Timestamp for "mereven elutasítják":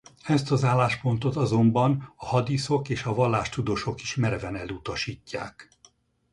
4.15-5.69